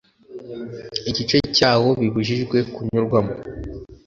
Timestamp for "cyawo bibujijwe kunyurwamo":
1.55-3.33